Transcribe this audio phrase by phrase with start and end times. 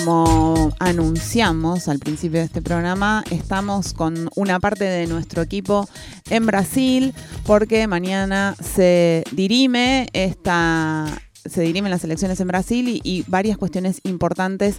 [0.00, 5.86] Como anunciamos al principio de este programa, estamos con una parte de nuestro equipo
[6.30, 7.12] en Brasil
[7.44, 11.04] porque mañana se dirime esta
[11.44, 14.76] se dirimen las elecciones en Brasil y, varias cuestiones importantes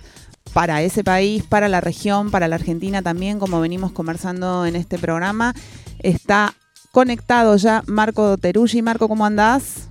[0.53, 4.97] para ese país, para la región, para la Argentina también, como venimos conversando en este
[4.97, 5.53] programa.
[5.99, 6.55] Está
[6.91, 8.81] conectado ya Marco Teruggi.
[8.81, 9.90] Marco, ¿cómo andás?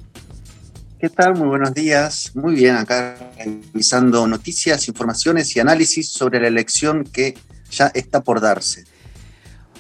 [1.01, 1.35] ¿Qué tal?
[1.35, 2.33] Muy buenos días.
[2.35, 7.39] Muy bien, acá revisando noticias, informaciones y análisis sobre la elección que
[7.71, 8.85] ya está por darse.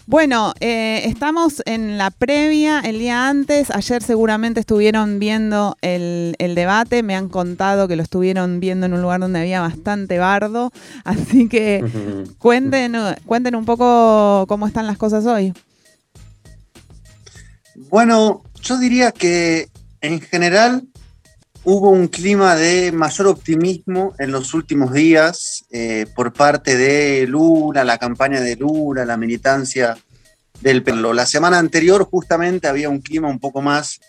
[0.06, 3.70] Bueno, eh, estamos en la previa, el día antes.
[3.70, 7.02] Ayer seguramente estuvieron viendo el, el, debate.
[7.02, 10.72] Me han contado que lo estuvieron viendo en un lugar donde había bastante bardo.
[11.04, 11.84] Así que
[12.38, 15.52] cuenten, cuenten un poco cómo están las cosas hoy.
[17.90, 19.68] Bueno, yo diría que
[20.00, 20.88] en general
[21.64, 27.84] hubo un clima de mayor optimismo en los últimos días eh, por parte de Lula,
[27.84, 29.98] la campaña de Lula, la militancia
[30.60, 31.12] del Perlo.
[31.12, 34.00] La semana anterior justamente había un clima un poco más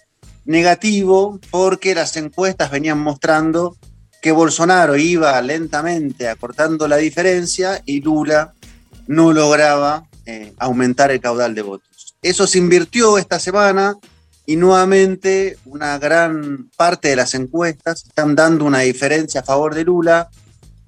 [0.46, 3.76] negativo porque las encuestas venían mostrando
[4.22, 8.54] que Bolsonaro iba lentamente acortando la diferencia y Lula
[9.08, 12.16] no lograba eh, aumentar el caudal de votos.
[12.22, 13.96] Eso se invirtió esta semana,
[14.52, 19.86] y nuevamente una gran parte de las encuestas están dando una diferencia a favor de
[19.86, 20.30] Lula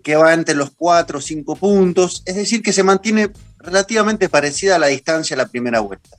[0.04, 4.76] que va entre los 4 o 5 puntos, es decir, que se mantiene relativamente parecida
[4.76, 6.10] a la distancia a la primera vuelta.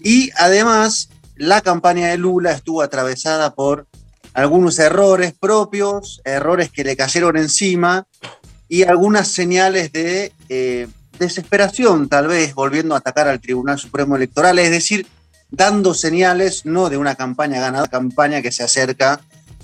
[0.00, 3.86] Y además, la campaña de Lula estuvo atravesada por
[4.32, 8.06] algunos errores propios, errores que le cayeron encima
[8.66, 10.88] y algunas señales de eh,
[11.18, 15.06] desesperación, tal vez, volviendo a atacar al Tribunal Supremo Electoral, es decir,
[15.52, 19.20] dando señales no de una campaña ganada, campaña que se acerca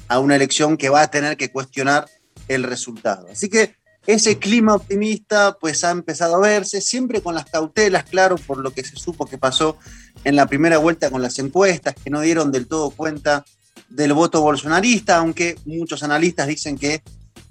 [0.06, 2.06] a una elección que va a tener que cuestionar
[2.46, 3.26] el resultado.
[3.32, 3.74] Así que
[4.06, 8.70] ese clima optimista pues ha empezado a verse, siempre con las cautelas, claro, por lo
[8.70, 9.76] que se supo que pasó
[10.24, 13.44] en la primera vuelta con las encuestas, que no dieron del todo cuenta
[13.88, 17.02] del voto bolsonarista, aunque muchos analistas dicen que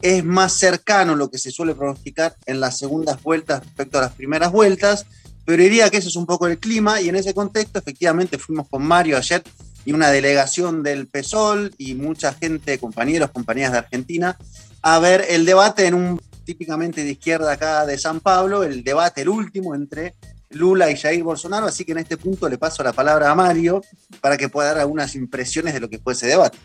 [0.01, 4.13] es más cercano lo que se suele pronosticar en las segundas vueltas respecto a las
[4.13, 5.07] primeras vueltas,
[5.47, 8.68] pero diría que ese es un poco el clima y en ese contexto efectivamente fuimos
[8.68, 9.41] con Mario ayer
[9.85, 14.38] y una delegación del PSOL y mucha gente, compañeros, compañías de Argentina,
[14.81, 19.22] a ver el debate en un típicamente de izquierda acá de San Pablo, el debate,
[19.22, 20.16] el último entre
[20.50, 23.81] Lula y Jair Bolsonaro, así que en este punto le paso la palabra a Mario
[24.19, 26.58] para que pueda dar algunas impresiones de lo que fue ese debate.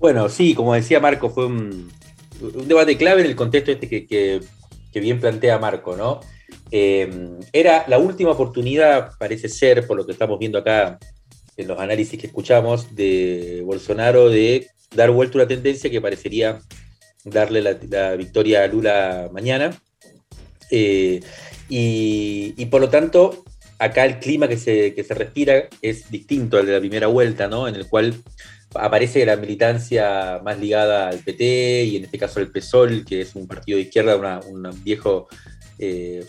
[0.00, 1.88] Bueno, sí, como decía Marco, fue un,
[2.40, 4.40] un debate clave en el contexto este que, que,
[4.92, 6.20] que bien plantea Marco, ¿no?
[6.70, 10.98] Eh, era la última oportunidad, parece ser, por lo que estamos viendo acá
[11.56, 16.60] en los análisis que escuchamos, de Bolsonaro de dar vuelta una tendencia que parecería
[17.24, 19.80] darle la, victoria a Lula mañana.
[20.70, 21.20] Eh,
[21.68, 23.44] y, por lo tanto,
[23.78, 27.48] acá el clima que se, que se respira es distinto al de la primera vuelta,
[27.48, 27.66] ¿no?
[27.68, 28.14] En el cual
[28.74, 33.34] aparece la militancia más ligada al PT y en este caso el PSOL, que es
[33.34, 35.28] un partido de izquierda, un viejo
[35.78, 36.24] eh,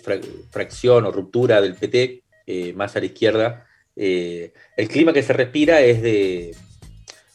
[0.52, 3.66] fracción o ruptura del PT, eh, más a la izquierda,
[3.96, 6.56] eh, el clima que se respira es de,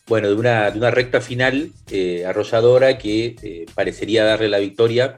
[0.07, 1.73] bueno, de una, de una recta final
[2.27, 5.17] arrolladora que parecería darle la victoria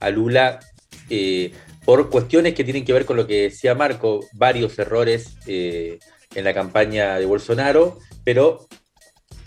[0.00, 0.60] a Lula
[1.84, 6.54] por cuestiones que tienen que ver con lo que decía Marco, varios errores en la
[6.54, 8.68] campaña de Bolsonaro, pero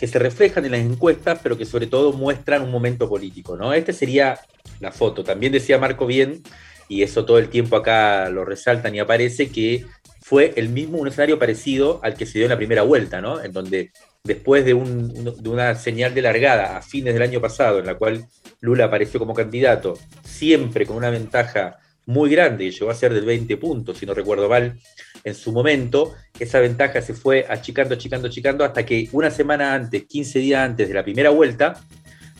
[0.00, 3.74] que se reflejan en las encuestas, pero que sobre todo muestran un momento político, ¿no?
[3.74, 4.40] Este sería
[4.80, 5.22] la foto.
[5.22, 6.42] También decía Marco bien
[6.90, 9.86] y eso todo el tiempo acá lo resaltan y aparece, que
[10.20, 13.40] fue el mismo, un escenario parecido al que se dio en la primera vuelta, ¿no?
[13.40, 13.92] En donde
[14.24, 18.26] después de, una señal de largada a fines del año pasado, en la cual
[18.60, 23.24] Lula apareció como candidato, siempre con una ventaja muy grande, y llegó a ser del
[23.24, 24.76] 20 puntos, si no recuerdo mal,
[25.22, 30.06] en su momento, esa ventaja se fue achicando, achicando, achicando, hasta que una semana antes,
[30.06, 31.80] 15 días antes de la primera vuelta,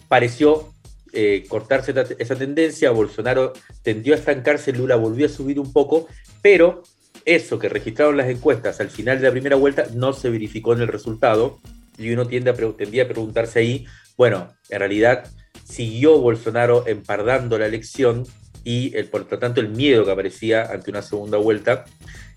[0.09, 0.75] pareció
[1.13, 3.53] eh, cortarse esa tendencia, Bolsonaro
[3.83, 6.09] tendió a estancarse, Lula volvió a subir un poco,
[6.43, 6.83] pero
[7.25, 10.81] eso que registraron las encuestas al final de la primera vuelta no se verificó en
[10.81, 11.59] el resultado
[11.99, 13.87] y uno tiende a, preguntarse ahí,
[14.17, 15.29] bueno, en realidad
[15.65, 18.27] siguió Bolsonaro empardando la elección
[18.65, 21.85] y por lo tanto el miedo que aparecía ante una segunda vuelta,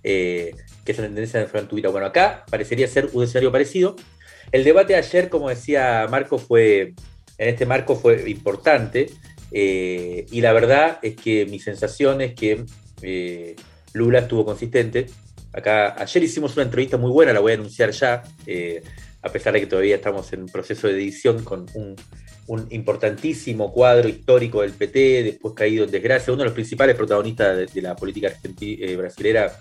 [0.03, 1.89] eh, que es la tendencia de Fran Tubira.
[1.89, 3.95] Bueno, acá parecería ser un escenario parecido.
[4.51, 6.93] El debate ayer, como decía Marco, fue,
[7.43, 9.11] en este marco fue importante
[9.51, 12.65] eh, y la verdad es que mi sensación es que
[13.01, 13.55] eh,
[13.93, 15.07] Lula estuvo consistente.
[15.53, 18.23] Acá ayer hicimos una entrevista muy buena, la voy a anunciar ya,
[19.21, 21.67] a pesar de que todavía estamos en proceso de edición con
[22.47, 27.73] un importantísimo cuadro histórico del PT, después caído en desgracia, uno de los principales protagonistas
[27.73, 28.31] de, la política
[28.61, 29.59] eh, brasilera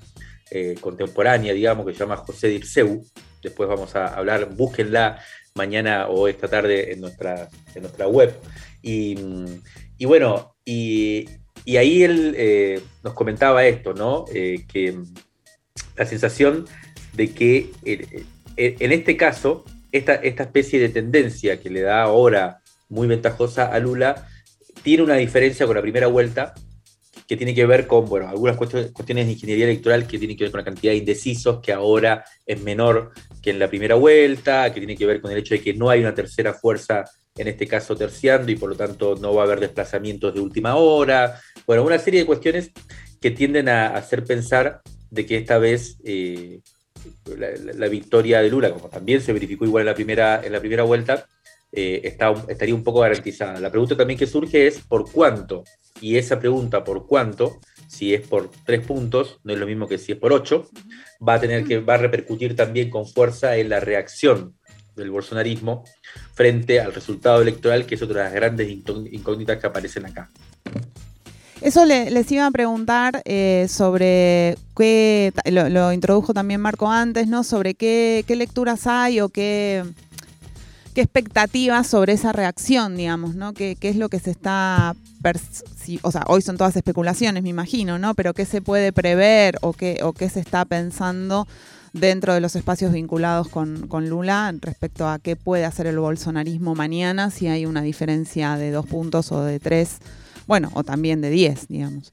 [0.50, 3.04] eh, contemporánea, digamos, que se llama José Dirceu.
[3.42, 5.18] Después vamos a hablar, búsquenla
[5.54, 8.34] mañana o esta tarde en nuestra, en nuestra web.
[8.82, 9.16] Y,
[10.04, 11.26] bueno, y,
[11.78, 14.24] ahí él eh, nos comentaba esto, ¿no?
[14.26, 14.98] que
[15.96, 16.66] la sensación
[17.12, 17.70] de que
[18.56, 23.78] en este caso, esta, esta especie de tendencia que le da ahora muy ventajosa a
[23.78, 24.28] Lula,
[24.82, 26.54] tiene una diferencia con la primera vuelta
[27.32, 30.50] que tiene que ver con, bueno, algunas cuestiones de ingeniería electoral que tienen que ver
[30.50, 34.80] con la cantidad de indecisos que ahora es menor que en la primera vuelta, que
[34.80, 37.66] tiene que ver con el hecho de que no hay una tercera fuerza, en este
[37.66, 41.40] caso terciando, y por lo tanto no va a haber desplazamientos de última hora.
[41.66, 42.70] Bueno, una serie de cuestiones
[43.18, 46.60] que tienden a hacer pensar de que esta vez eh,
[47.34, 50.82] la, victoria de Lula, como también se verificó igual en la primera, en la primera
[50.82, 51.26] vuelta,
[51.72, 52.16] eh,
[52.48, 53.58] estaría un poco garantizada.
[53.58, 55.64] La pregunta también que surge es por cuánto.
[56.00, 59.98] Y esa pregunta, por cuánto, si es por tres puntos, no es lo mismo que
[59.98, 60.68] si es por ocho,
[61.26, 64.54] va a tener que, va a repercutir también con fuerza en la reacción
[64.96, 65.84] del bolsonarismo
[66.34, 70.28] frente al resultado electoral, que es otra de las grandes incógnitas que aparecen acá.
[71.62, 77.44] Eso les iba a preguntar eh, sobre qué, lo, introdujo también Marco antes, ¿no?
[77.44, 79.84] Sobre qué, qué lecturas hay o qué,
[80.94, 83.54] qué expectativas sobre esa reacción, digamos, ¿no?
[83.54, 84.94] ¿Qué, es lo que se está...
[86.02, 88.14] o sea, hoy son todas especulaciones, me imagino, ¿no?
[88.14, 91.46] Pero qué se puede prever o qué, o qué se está pensando
[91.92, 97.30] dentro de los espacios vinculados con, Lula respecto a qué puede hacer el bolsonarismo mañana,
[97.30, 99.98] si hay una diferencia de dos puntos o de tres,
[100.46, 102.12] bueno, o también de diez, digamos.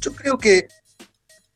[0.00, 0.68] Yo creo que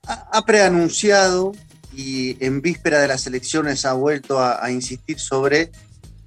[0.06, 1.52] ha preanunciado
[2.00, 5.70] y en víspera de las elecciones ha vuelto a, insistir sobre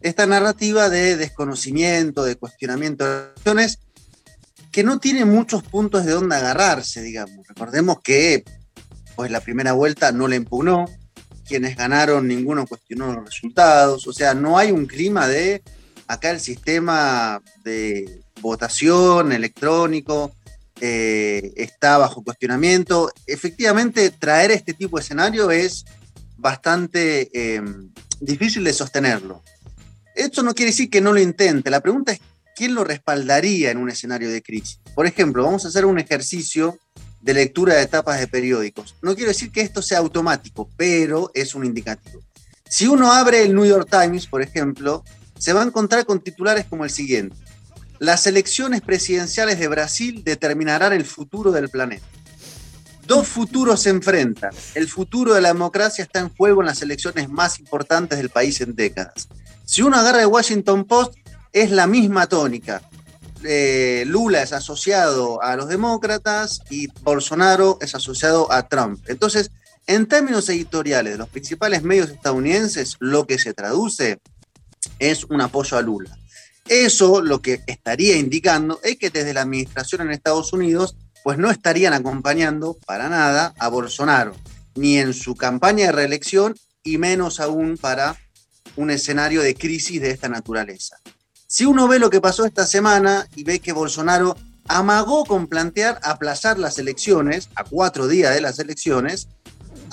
[0.02, 3.80] esta narrativa de desconocimiento, de cuestionamiento de elecciones,
[4.72, 7.48] que no tiene muchos puntos de dónde agarrarse, digamos.
[7.48, 8.44] Recordemos que
[9.16, 10.86] pues, la primera vuelta no la impugnó,
[11.48, 15.64] quienes ganaron ninguno cuestionó los resultados, o sea, no hay un clima de
[16.08, 20.36] acá el sistema de votación electrónico
[20.82, 23.12] eh, está bajo cuestionamiento.
[23.28, 25.86] Efectivamente, traer este tipo de escenario es
[26.38, 27.90] bastante em,
[28.20, 29.42] difícil de sostenerlo.
[30.16, 31.70] Esto no quiere decir que no lo intente.
[31.70, 32.20] La pregunta es,
[32.56, 34.80] ¿quién lo respaldaría en un escenario de crisis?
[34.94, 36.78] Por ejemplo, vamos a hacer un ejercicio
[37.22, 38.96] de lectura de etapas de periódicos.
[39.02, 42.22] No quiero decir que esto sea automático, pero es un indicativo.
[42.70, 45.04] Si uno abre el New York Times, por ejemplo,
[45.40, 47.36] se va a encontrar con titulares como el siguiente.
[48.00, 52.06] Las elecciones presidenciales de Brasil determinarán el futuro del planeta.
[53.06, 54.52] Dos futuros se enfrentan.
[54.76, 58.62] El futuro de la democracia está en juego en las elecciones más importantes del país
[58.62, 59.28] en décadas.
[59.66, 61.16] Si uno agarra el Washington Post,
[61.52, 62.82] es la misma tónica.
[63.44, 69.04] Eh, Lula es asociado a los demócratas y Bolsonaro es asociado a Trump.
[69.08, 69.52] Entonces,
[69.86, 74.20] en términos editoriales de los principales medios estadounidenses, lo que se traduce
[75.00, 76.18] es un apoyo a Lula.
[76.68, 81.50] Eso lo que estaría indicando es que desde la administración en Estados Unidos pues no
[81.50, 84.36] estarían acompañando para nada a Bolsonaro,
[84.76, 88.18] ni en su campaña de reelección y menos aún para
[88.76, 90.98] un escenario de crisis de esta naturaleza.
[91.48, 94.36] Si uno ve lo que pasó esta semana y ve que Bolsonaro
[94.68, 99.28] amagó con plantear aplazar las elecciones a cuatro días de las elecciones,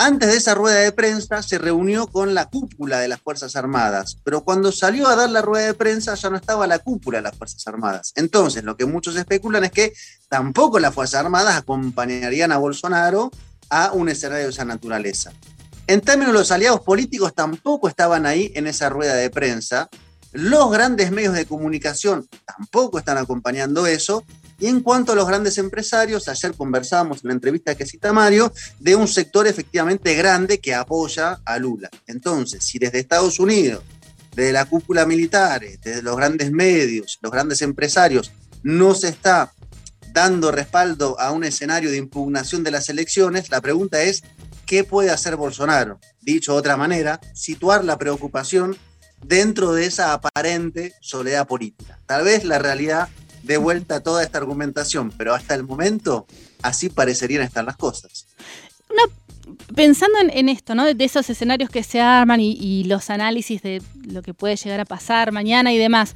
[0.01, 4.17] antes de esa rueda de prensa se reunió con la cúpula de las Fuerzas Armadas,
[4.25, 7.25] pero cuando salió a dar la rueda de prensa ya no estaba la cúpula de
[7.25, 8.13] las Fuerzas Armadas.
[8.17, 9.93] Entonces, lo que muchos especulan es que
[10.31, 13.31] tampoco las Fuerzas Armadas acompañarían a Bolsonaro
[13.69, 15.33] a un escenario de esa naturaleza.
[15.87, 19.91] En términos de los aliados políticos, tampoco estaban ahí en esa rueda de prensa.
[20.33, 24.25] Los grandes medios de comunicación tampoco están acompañando eso.
[24.61, 28.53] Y en cuanto a los grandes empresarios, ayer conversábamos en la entrevista que cita Mario
[28.79, 31.89] de un sector efectivamente grande que apoya a Lula.
[32.07, 33.83] Entonces, si desde Estados Unidos,
[34.37, 39.53] desde la cúpula militar, desde los grandes medios, los grandes empresarios, no se está
[40.13, 44.23] dando respaldo a un escenario de impugnación de las elecciones, la pregunta es,
[44.67, 46.01] ¿qué puede hacer Bolsonaro?
[46.21, 48.77] Dicho de otra manera, situar la preocupación
[49.25, 51.99] dentro de esa aparente soledad política.
[52.07, 53.09] Tal vez la realidad
[53.43, 56.27] dé vuelta toda esta argumentación, pero hasta el momento
[56.63, 58.27] así parecerían estar las cosas.
[59.75, 60.85] pensando en, esto, ¿no?
[60.93, 64.85] De esos escenarios que se arman y, los análisis de lo que puede llegar a
[64.85, 66.15] pasar mañana y demás.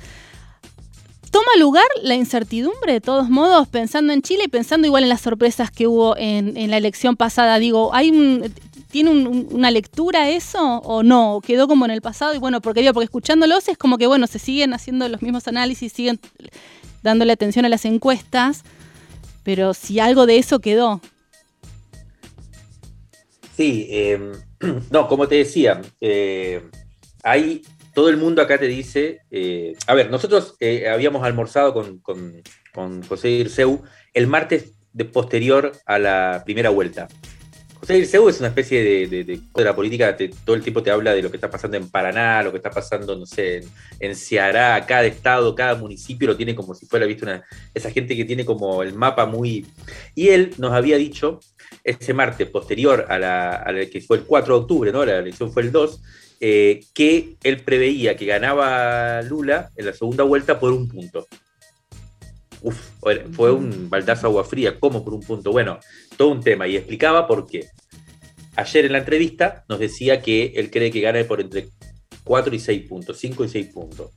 [1.30, 5.20] ¿Toma lugar la incertidumbre de todos modos, pensando en Chile y pensando igual en las
[5.20, 7.58] sorpresas que hubo en, la elección pasada?
[7.58, 8.12] Digo, ¿hay
[8.94, 11.40] ¿tiene una lectura eso o no?
[11.44, 12.32] ¿Quedó como en el pasado?
[12.32, 15.48] Y bueno, porque digo, porque escuchándolos es como que, bueno, se siguen haciendo los mismos
[15.48, 16.20] análisis, siguen
[17.04, 18.64] dándole atención a las encuestas,
[19.44, 21.00] pero si algo de eso quedó.
[23.56, 24.32] Sí, em,
[24.90, 26.62] no, como te decía, eh,
[27.22, 27.62] hay
[27.94, 32.42] todo el mundo acá te dice, eh, a ver, nosotros eh, habíamos almorzado con,
[33.08, 33.84] José Dirceu
[34.14, 37.06] el martes de posterior a la primera vuelta.
[37.84, 41.20] José Dirceu es una especie de, de, la política, todo el tiempo te habla de
[41.20, 43.62] lo que está pasando en Paraná, lo que está pasando, no sé,
[44.00, 48.16] en, Ceará, cada estado, cada municipio lo tiene como si fuera, visto, una, esa gente
[48.16, 49.66] que tiene como el mapa muy...
[50.14, 51.40] Y él nos había dicho,
[51.84, 55.04] ese martes posterior a la, que fue el 4 de octubre, ¿no?
[55.04, 56.00] La elección fue el 2,
[56.40, 61.26] eh, que él preveía que ganaba Lula en la segunda vuelta por un punto.
[62.64, 62.92] Uf,
[63.32, 65.52] fue un baldazo agua fría, ¿cómo por un punto?
[65.52, 65.78] Bueno,
[66.16, 67.66] todo un tema y explicaba por qué.
[68.56, 71.68] Ayer en la entrevista nos decía que él cree que gana por entre
[72.24, 74.12] 4 y 6 puntos, 5 y 6 puntos.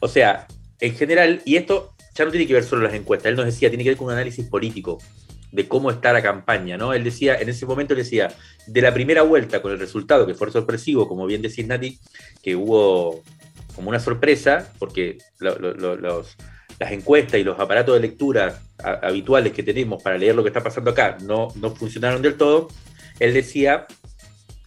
[0.00, 0.48] O sea,
[0.80, 3.68] en general, y esto ya no tiene que ver solo las encuestas, él nos decía,
[3.68, 4.98] tiene que ver con un análisis político
[5.52, 6.94] de cómo está la campaña, ¿no?
[6.94, 8.34] Él decía, en ese momento decía,
[8.66, 12.00] de la primera vuelta con el resultado que fue sorpresivo, como bien decís Nati,
[12.42, 13.22] que hubo
[13.76, 15.18] como una sorpresa, porque
[16.82, 18.60] las encuestas y los aparatos de lectura
[19.02, 22.68] habituales que tenemos para leer lo que está pasando acá no, no funcionaron del todo,
[23.20, 23.86] él decía,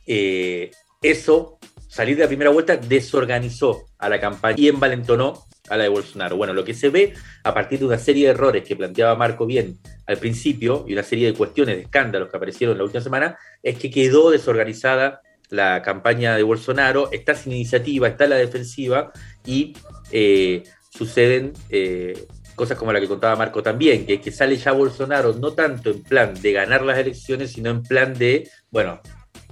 [0.08, 5.84] eh, eso, salir de la primera vuelta, desorganizó a la campaña y envalentonó a la
[5.84, 6.38] de Bolsonaro.
[6.38, 9.46] Bueno, lo que se ve a partir de una serie de errores que planteaba Marco
[9.46, 13.38] bien al principio y una serie de cuestiones, de escándalos que aparecieron la última semana,
[13.62, 19.12] es que quedó desorganizada la campaña de Bolsonaro, está sin iniciativa, está en la defensiva
[19.46, 19.76] y
[20.12, 20.64] eh,
[20.98, 25.54] suceden eh, cosas como la que contaba Marco también, que que sale ya Bolsonaro no
[25.54, 29.02] tanto en plan de ganar las elecciones, sino en plan de, bueno,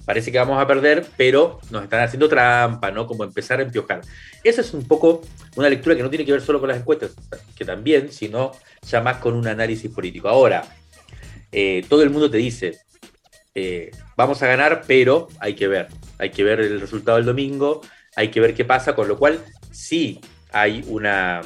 [0.06, 3.06] parece que vamos a perder, pero nos están haciendo trampa, ¿no?
[3.06, 4.02] Como empezar a empiojar.
[4.44, 5.22] Esa es un poco
[5.56, 7.16] una lectura que no tiene que ver solo con las encuestas,
[7.56, 8.52] que también, sino
[8.88, 10.28] ya más con un análisis político.
[10.30, 10.64] Ahora,
[11.52, 12.80] eh, todo el mundo te dice,
[13.56, 17.82] eh, vamos a ganar, pero hay que ver, hay que ver el resultado del domingo,
[18.16, 20.20] hay que ver qué pasa, con lo cual sí
[20.54, 21.42] hay una...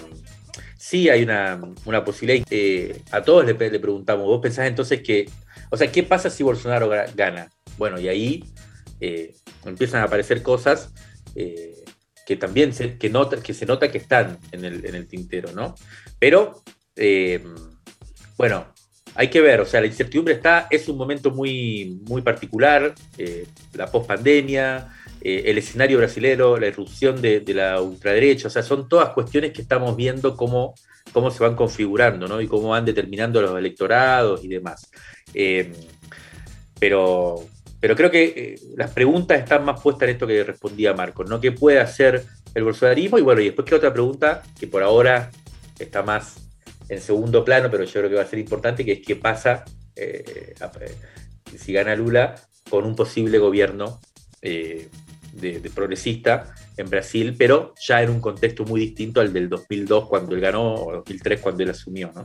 [0.78, 1.60] Sí hay una,
[2.06, 2.46] posibilidad.
[2.52, 5.28] Eh, a todos le, preguntamos, ¿vos pensás entonces que,
[5.70, 7.50] o sea, qué pasa si Bolsonaro gana?
[7.78, 8.44] Bueno, y ahí
[9.02, 9.36] eh,
[9.66, 10.94] empiezan a aparecer cosas
[11.36, 11.84] eh,
[12.26, 15.76] que también se, que, nota, que se nota que están en el, tintero, ¿no?
[16.20, 16.64] Pero,
[18.38, 18.68] bueno,
[19.16, 22.94] hay que ver, o sea, la incertidumbre está, es un momento muy, muy particular,
[23.74, 24.90] la pospandemia,
[25.22, 29.96] el escenario brasilero, la irrupción de, la ultraderecha, o sea, son todas cuestiones que estamos
[29.96, 30.76] viendo cómo,
[31.12, 32.40] cómo se van configurando, ¿no?
[32.40, 34.90] Y cómo van determinando los electorados y demás.
[36.80, 37.44] pero,
[37.80, 41.40] pero creo que eh, las preguntas están más puestas en esto que respondía Marcos, ¿no?
[41.40, 43.18] ¿Qué puede hacer el bolsonarismo?
[43.18, 45.32] Y bueno, y después que otra pregunta que por ahora
[45.80, 46.48] está más
[46.90, 49.66] en segundo plano, pero yo creo que va a ser importante, que es qué pasa
[49.96, 50.54] eh,
[51.58, 52.36] si gana Lula
[52.70, 54.00] con un posible gobierno
[54.42, 54.90] eh,
[55.40, 60.36] de, progresista en Brasil, pero ya en un contexto muy distinto al del 2002 cuando
[60.36, 62.24] él ganó, o 2003 cuando él asumió, ¿no?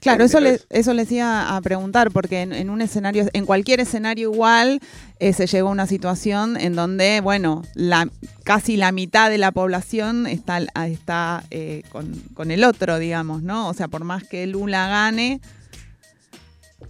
[0.00, 4.32] Claro, eso, le, eso les iba a preguntar, porque en, un escenario, en cualquier escenario
[4.32, 4.80] igual,
[5.18, 8.08] eh, se llegó a una situación en donde, bueno, la,
[8.44, 13.68] casi la mitad de la población está, está eh, con, con el otro, digamos, ¿no?
[13.68, 15.40] O sea, por más que Lula gane,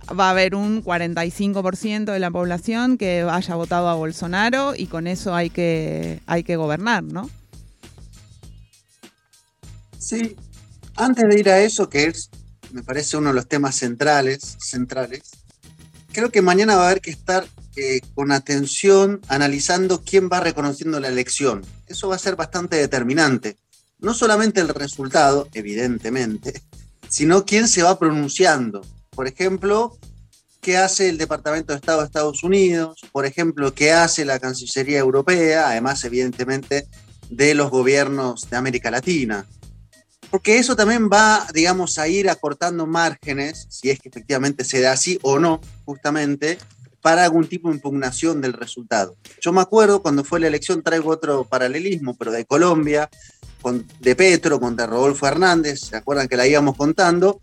[0.08, 5.06] va a haber un 45% de la población que haya votado a Bolsonaro y con
[5.06, 7.30] eso hay que, hay que gobernar, ¿no?
[9.98, 10.36] Sí,
[10.96, 12.30] antes de ir a eso, que es,
[12.72, 15.22] me parece uno de los temas centrales, centrales
[16.14, 17.46] creo que mañana va a haber que estar
[17.76, 21.62] eh, con atención analizando quién va reconociendo la elección.
[21.86, 23.58] Eso va a ser bastante determinante.
[23.98, 26.62] No solamente el resultado, evidentemente,
[27.08, 28.80] sino quién se va pronunciando.
[29.14, 29.96] Por ejemplo,
[30.60, 34.98] qué hace el Departamento de Estado de Estados Unidos, por ejemplo, qué hace la Cancillería
[34.98, 36.88] Europea, además, evidentemente,
[37.30, 39.46] de los gobiernos de América Latina.
[40.34, 44.90] porque eso también va, digamos, a ir acortando márgenes, si es que efectivamente se da
[44.90, 46.58] así o no, justamente,
[47.00, 49.16] para algún tipo de impugnación del resultado.
[49.40, 53.08] Yo me acuerdo cuando fue la elección, traigo otro paralelismo, pero de Colombia,
[54.00, 57.40] de Petro contra Rodolfo Hernández, ¿se acuerdan que la íbamos contando?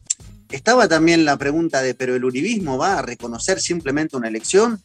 [0.52, 4.82] Estaba también la pregunta de, ¿pero el uribismo va a reconocer simplemente una elección?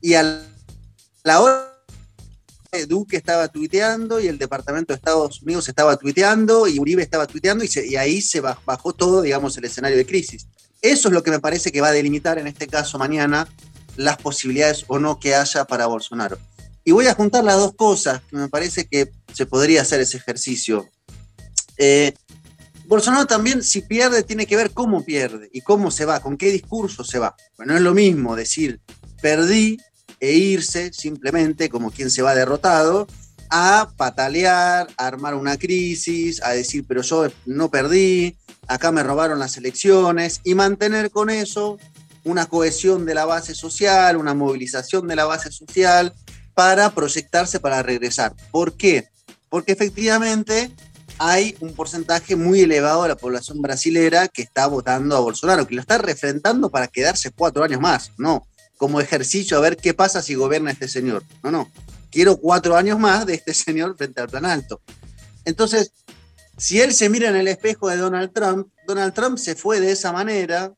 [0.00, 0.42] Y a
[1.24, 1.70] la hora
[2.86, 7.64] Duque estaba tuiteando y el Departamento de Estados Unidos estaba tuiteando y Uribe estaba tuiteando
[7.64, 10.46] y, y ahí se bajó todo, digamos, el escenario de crisis.
[10.80, 13.48] Eso es lo que me parece que va a delimitar en este caso mañana
[13.96, 16.38] las posibilidades o no que haya para Bolsonaro.
[16.84, 20.16] Y voy a juntar las dos cosas, que me parece que se podría hacer ese
[20.16, 20.88] ejercicio.
[21.76, 22.14] Eh,
[22.90, 26.50] Bolsonaro también, si pierde, tiene que ver cómo pierde y cómo se va, con qué
[26.50, 27.36] discurso se va.
[27.56, 28.80] Bueno, no es lo mismo decir
[29.22, 29.78] perdí
[30.18, 33.06] e irse simplemente como quien se va derrotado,
[33.48, 39.38] a patalear, a armar una crisis, a decir, pero yo no perdí, acá me robaron
[39.38, 41.78] las elecciones, y mantener con eso
[42.24, 46.12] una cohesión de la base social, una movilización de la base social
[46.54, 48.34] para proyectarse para regresar.
[48.50, 49.08] ¿Por qué?
[49.48, 50.72] Porque efectivamente
[51.22, 55.74] hay un porcentaje muy elevado de la población brasilera que está votando a Bolsonaro, que
[55.74, 58.46] lo está refrentando para quedarse cuatro años más, no,
[58.78, 61.22] como ejercicio a ver qué pasa si gobierna este señor.
[61.42, 61.70] No, no,
[62.10, 64.80] quiero cuatro años más de este señor frente al plan alto.
[65.44, 65.92] Entonces,
[66.56, 69.92] si él se mira en el espejo de Donald Trump, Donald Trump se fue de
[69.92, 70.72] esa manera,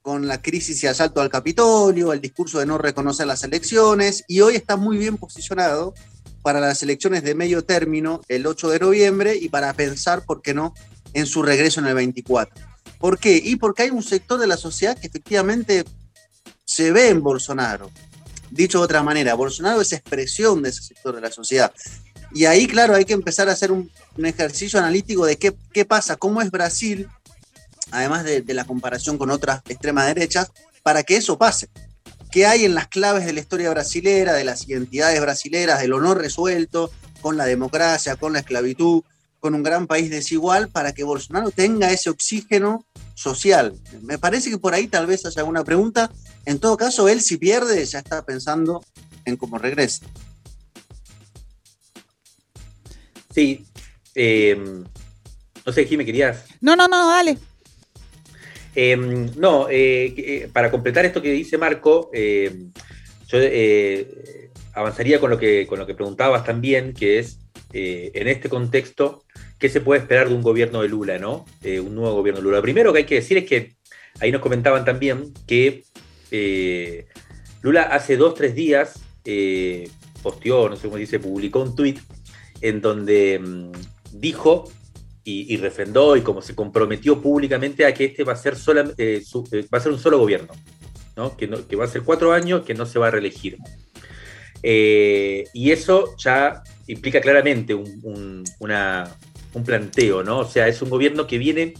[0.00, 4.42] con la crisis y asalto al Capitolio, el discurso de no reconocer las elecciones, y
[4.42, 5.92] hoy está muy bien posicionado
[6.48, 10.54] para las elecciones de medio término el 8 de noviembre y para pensar, ¿por qué
[10.54, 10.72] no?,
[11.12, 12.54] en su regreso en el 24.
[12.98, 13.36] ¿Por qué?
[13.36, 15.84] Y porque hay un sector de la sociedad que efectivamente
[16.64, 17.90] se ve en Bolsonaro.
[18.50, 21.70] Dicho de otra manera, Bolsonaro es expresión de ese sector de la sociedad.
[22.32, 26.16] Y ahí, claro, hay que empezar a hacer un, ejercicio analítico de qué, qué pasa,
[26.16, 27.10] cómo es Brasil
[27.90, 30.50] además de, la comparación con otras extremas derechas,
[30.82, 31.68] para que eso pase.
[32.30, 36.18] ¿Qué hay en las claves de la historia brasilera, de las identidades brasileras, del honor
[36.18, 39.02] resuelto, con la democracia, con la esclavitud,
[39.40, 43.74] con un gran país desigual, para que Bolsonaro tenga ese oxígeno social?
[44.02, 46.10] Me parece que por ahí tal vez haya alguna pregunta.
[46.44, 48.84] En todo caso, él si pierde ya está pensando
[49.24, 50.04] en cómo regresa.
[53.34, 53.64] Sí.
[54.14, 54.82] Eh,
[55.64, 56.44] no sé, me querías.
[56.60, 57.38] No, no, no, dale.
[58.74, 62.70] Em, no, eh, eh, para completar esto que dice Marco, em,
[63.26, 67.38] yo eh, avanzaría con lo, que, con lo que preguntabas también, que es,
[67.72, 69.24] en este contexto,
[69.58, 71.44] ¿qué se puede esperar de un gobierno de Lula, ¿no?
[71.62, 72.56] un nuevo gobierno de Lula.
[72.58, 73.74] Lo primero que hay que decir es que
[74.20, 75.84] ahí nos comentaban también que
[77.60, 79.00] Lula hace dos, tres días
[80.22, 81.98] posteó, no sé cómo dice, publicó un tuit
[82.60, 83.72] en donde em,
[84.12, 84.70] dijo
[85.30, 88.54] y, refrendó y como se comprometió públicamente a que este va a ser,
[88.96, 90.54] eh, eh, va a ser un solo gobierno,
[91.16, 91.36] ¿no?
[91.36, 93.58] Que, que, va a ser cuatro años, que no se va a reelegir.
[94.62, 98.44] Eh, y eso ya implica claramente un,
[99.64, 100.40] planteo, ¿no?
[100.40, 101.74] O sea, es un gobierno que viene,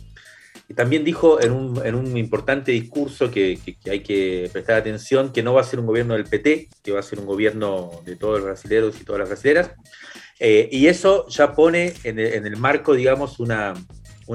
[0.68, 3.58] y también dijo en un, importante discurso que,
[3.88, 7.00] hay que prestar atención, que no va a ser un gobierno del PT, que va
[7.00, 9.70] a ser un gobierno de todos los brasileños y todas las brasileras,
[10.40, 13.74] eh, y eso ya pone en el, marco, digamos, una,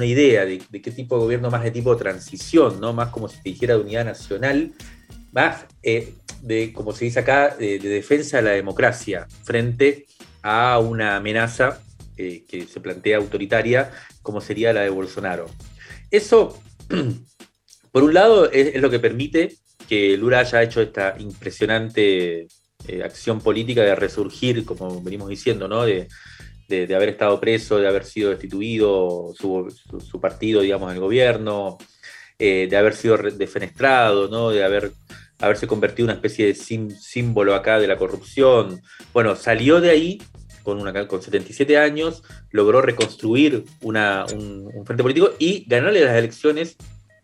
[0.02, 2.94] idea de, qué tipo de gobierno más de tipo transición, ¿no?
[2.94, 4.74] Más como si te dijera de unidad nacional,
[5.32, 10.08] más eh, de, como se dice acá, de, defensa de la democracia frente
[10.42, 11.82] a una amenaza
[12.18, 15.50] eh, que se plantea autoritaria como sería la de Bolsonaro.
[16.12, 16.62] Eso,
[17.92, 19.56] por un lado, es, es lo que permite
[19.88, 22.48] que Lula haya hecho esta impresionante
[22.88, 25.86] eh, acción política de resurgir, como venimos diciendo, ¿no?
[25.86, 26.08] De,
[26.96, 31.78] haber estado preso, de haber sido destituido su, partido, digamos, el gobierno,
[32.40, 34.50] eh, de haber sido defenestrado, ¿no?
[34.50, 34.92] De haber,
[35.40, 38.82] haberse convertido en una especie de símbolo acá de la corrupción.
[39.14, 40.22] Bueno, salió de ahí
[40.64, 46.18] con, una, con 77 años, logró reconstruir una, un, un frente político y ganarle las
[46.18, 46.76] elecciones,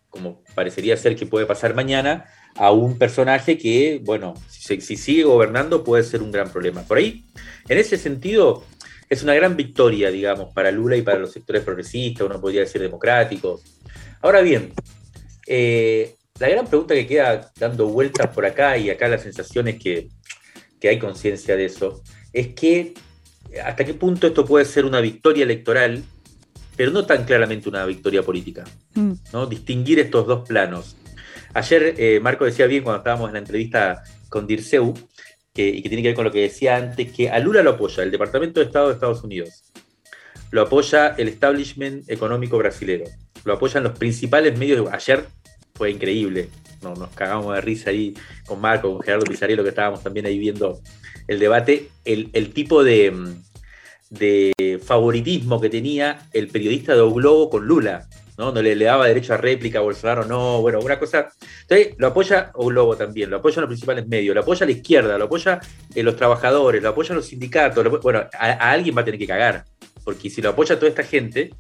[0.10, 5.84] como parecería ser que puede pasar mañana, a un personaje que, bueno, si, sigue gobernando
[5.84, 6.84] puede ser un gran problema.
[6.84, 7.26] Por ahí,
[7.68, 8.64] en ese sentido,
[9.10, 12.82] es una gran victoria, digamos, para Lula y para los sectores progresistas, uno podría decir
[12.82, 13.62] democráticos.
[14.22, 14.74] Ahora bien,
[15.48, 19.80] eh, la gran pregunta que queda dando vueltas por acá, y acá la sensación es
[19.80, 20.10] que,
[20.84, 22.94] hay conciencia de eso, es que
[23.64, 26.04] hasta qué punto esto puede ser una victoria electoral,
[26.78, 28.64] pero no tan claramente una victoria política.
[28.94, 29.14] Mm.
[29.34, 29.48] ¿no?
[29.48, 30.96] Distinguir estos dos planos.
[31.54, 34.94] Ayer eh, Marco decía bien cuando estábamos en la entrevista con Dirceu,
[35.54, 37.72] que, y que tiene que ver con lo que decía antes, que a Lula lo
[37.72, 39.72] apoya el Departamento de Estado de Estados Unidos,
[40.52, 43.06] lo apoya el establishment económico brasilero,
[43.46, 44.86] lo apoyan los principales medios.
[44.86, 45.26] De, ayer
[45.74, 46.50] fue increíble,
[46.82, 48.14] nos cagamos de risa ahí
[48.46, 50.80] con Marco, con Gerardo Pizarello, que estábamos también ahí viendo
[51.28, 53.14] el debate, el, tipo de,
[54.10, 58.08] de, favoritismo que tenía el periodista de O Globo con Lula.
[58.40, 58.54] ¿No?
[58.54, 61.30] Le, le, daba derecho a réplica a Bolsonaro, no, bueno, una cosa.
[61.64, 65.18] Entonces, lo apoya O Globo también, lo apoyan los principales medios, lo apoya la izquierda,
[65.18, 65.60] lo apoya
[65.94, 69.66] los trabajadores, lo apoyan los sindicatos, bueno, a, alguien va a tener que cagar,
[70.06, 71.54] porque si lo apoya toda esta gente,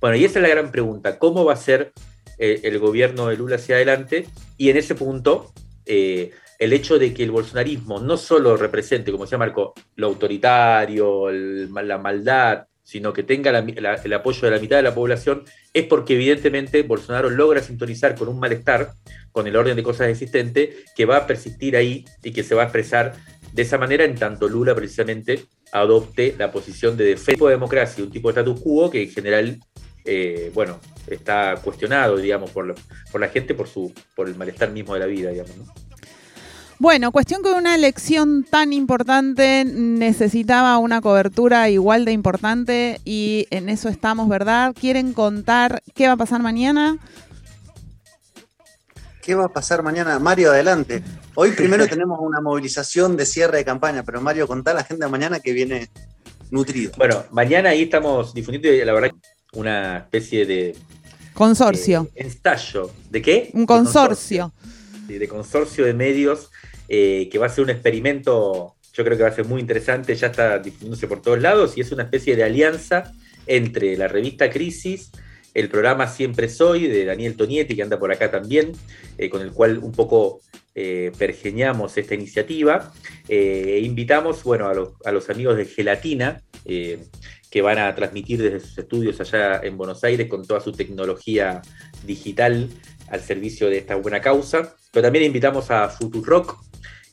[0.00, 1.92] bueno, y esa es la gran pregunta, ¿cómo va a ser
[2.38, 4.26] eh, el gobierno de Lula hacia adelante?
[4.58, 5.52] Y en ese punto,
[5.86, 11.30] eh, el hecho de que el bolsonarismo no solo represente, como decía Marco, lo autoritario,
[11.30, 16.14] la maldad, sino que tenga el apoyo de la mitad de la población, es porque
[16.14, 18.92] evidentemente Bolsonaro logra sintonizar con un malestar,
[19.32, 22.62] con el orden de cosas existente, que va a persistir ahí y que se va
[22.62, 23.14] a expresar
[23.52, 28.10] de esa manera en tanto Lula precisamente adopte la posición de defensa de democracia, un
[28.10, 29.58] tipo de status quo que en general,
[30.04, 32.74] eh, bueno, está cuestionado, digamos, por,
[33.10, 35.56] por la gente por, su, por el malestar mismo de la vida, digamos.
[35.56, 35.64] ¿no?
[36.78, 43.68] Bueno, cuestión que una elección tan importante necesitaba una cobertura igual de importante y en
[43.68, 44.74] eso estamos, ¿verdad?
[44.78, 46.98] ¿Quieren contar qué va a pasar mañana?
[49.22, 50.18] ¿Qué va a pasar mañana?
[50.18, 51.02] Mario, adelante.
[51.36, 55.12] Hoy primero tenemos una movilización de cierre de campaña, pero Mario, contá la agenda de
[55.12, 55.88] mañana que viene
[56.50, 56.92] nutrido.
[56.98, 59.12] Bueno, mañana ahí estamos difundiendo, la verdad,
[59.52, 60.76] una especie de...
[61.34, 62.08] Consorcio.
[62.14, 62.90] Eh, ensayo.
[63.10, 63.50] ¿De qué?
[63.54, 64.52] Un consorcio.
[65.06, 66.50] de consorcio de medios
[66.88, 70.14] eh, que va a ser un experimento, yo creo que va a ser muy interesante,
[70.14, 73.12] ya está difundiéndose por todos lados y es una especie de alianza
[73.46, 75.10] entre la revista Crisis,
[75.54, 78.72] el programa Siempre Soy de Daniel Tonietti, que anda por acá también,
[79.18, 80.40] eh, con el cual un poco
[80.74, 82.92] eh, pergeñamos esta iniciativa.
[83.28, 88.58] e invitamos bueno, a los, a, los, amigos de Gelatina, que van a transmitir desde
[88.58, 91.62] sus estudios allá en Buenos Aires con toda su tecnología
[92.04, 92.68] digital
[93.08, 94.74] al servicio de esta buena causa.
[94.90, 96.56] Pero también invitamos a Futurock,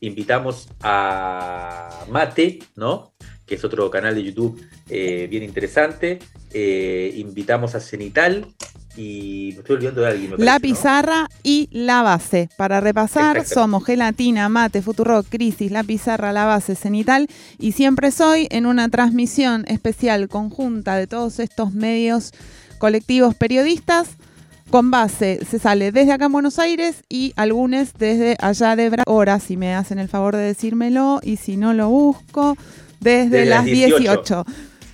[0.02, 3.14] invitamos a Mate, ¿no?
[3.52, 6.20] que es otro canal de YouTube eh, bien interesante.
[6.54, 8.48] Eh, invitamos a Cenital
[8.96, 10.34] y me estoy olvidando de alguien.
[10.38, 12.48] la pizarra y la base.
[12.56, 17.28] Para repasar, somos Gelatina, Mate, Futurock, Crisis, La Pizarra, La Base, Cenital
[17.60, 22.32] y siempre soy en una transmisión especial conjunta de todos estos medios
[22.78, 24.16] colectivos periodistas
[24.72, 29.04] con base, se sale desde acá en Buenos Aires y algunos desde allá de Brasil.
[29.06, 32.58] Ahora, si me hacen el favor de decírmelo y si no lo busco,
[33.02, 34.46] desde, las 18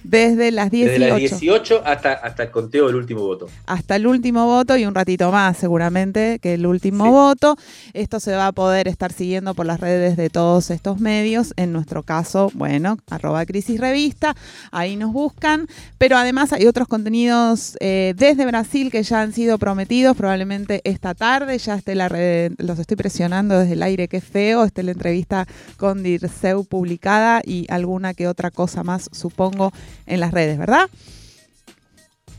[0.03, 0.91] desde las 18.
[0.91, 3.47] Desde las 18 hasta, hasta el conteo del último voto.
[3.65, 7.57] Hasta el último voto y un ratito más seguramente que el último voto.
[7.93, 11.53] Esto se va a poder estar siguiendo por las redes de todos estos medios.
[11.57, 14.35] En nuestro caso, bueno, arroba crisis revista,
[14.71, 15.67] ahí nos buscan.
[15.97, 21.13] Pero además hay otros contenidos eh, desde Brasil que ya han sido prometidos, probablemente esta
[21.13, 21.57] tarde.
[21.57, 24.63] Ya esté la red, los estoy presionando desde el aire, que feo.
[24.63, 29.71] Esté la entrevista con Dirceu publicada y alguna que otra cosa más, supongo,
[30.05, 30.89] en las redes, ¿verdad?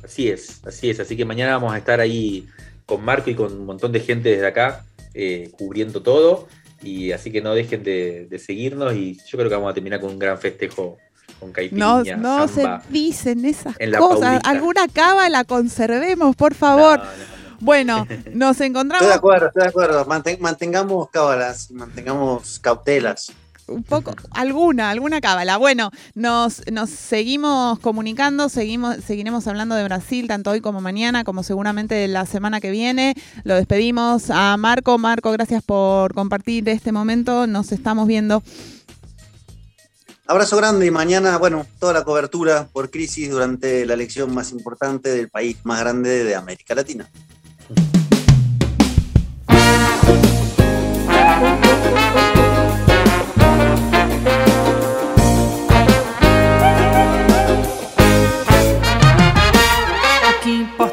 [0.05, 1.01] Así es, así es.
[1.01, 2.47] Así que mañana vamos a estar ahí
[2.87, 4.85] con Marco y con un montón de gente desde acá
[5.15, 6.49] eh, cubriendo todo.
[6.83, 10.11] Y así que no dejen de, seguirnos y yo creo que vamos a terminar con
[10.11, 10.97] un gran festejo
[11.41, 14.41] con caipirinha, No, no se dicen esas cosas.
[14.45, 17.03] Alguna cava la conservemos, por favor.
[17.61, 19.03] bueno, nos encontramos.
[19.03, 20.07] Estoy de acuerdo, estoy de acuerdo.
[20.39, 23.33] mantengamos cábalas, mantengamos cautelas
[23.69, 25.57] un poco, alguna, alguna cábala.
[25.57, 31.43] Bueno, nos, nos seguimos comunicando, seguimos, seguiremos hablando de Brasil, tanto hoy como mañana, como
[31.43, 33.15] seguramente la semana que viene.
[33.45, 34.99] Lo despedimos a Marco.
[34.99, 37.47] Marco, gracias por compartir este momento.
[37.47, 38.43] Nos estamos viendo.
[40.27, 45.09] Abrazo grande y mañana, bueno, toda la cobertura por crisis durante la elección más importante
[45.09, 47.09] del país más grande de América Latina.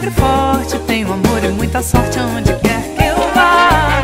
[0.00, 0.78] alegre, forte.
[0.86, 4.02] Tenho amor e muita sorte aonde quer que eu vá.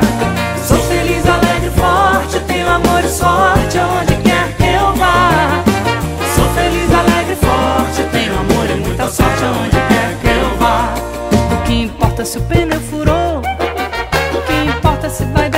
[0.67, 2.41] Sou feliz, alegre, forte.
[2.41, 5.65] Tenho amor e sorte aonde quer que eu vá.
[6.35, 8.03] Sou feliz, alegre, forte.
[8.13, 10.95] Tenho amor e muita sorte aonde quer que eu vá.
[11.55, 13.39] O que importa se o pneu furou?
[13.39, 15.49] O que importa se vai